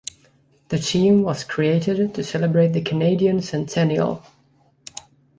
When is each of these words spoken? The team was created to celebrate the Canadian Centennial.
The 0.69 0.79
team 0.79 1.21
was 1.21 1.43
created 1.43 2.15
to 2.15 2.23
celebrate 2.23 2.69
the 2.69 2.81
Canadian 2.81 3.39
Centennial. 3.39 4.25